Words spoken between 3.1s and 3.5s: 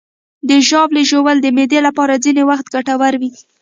وي.